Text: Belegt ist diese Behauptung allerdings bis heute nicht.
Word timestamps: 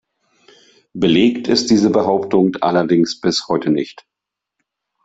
Belegt 0.95 1.47
ist 1.47 1.69
diese 1.69 1.91
Behauptung 1.91 2.55
allerdings 2.61 3.21
bis 3.21 3.45
heute 3.49 3.69
nicht. 3.69 4.03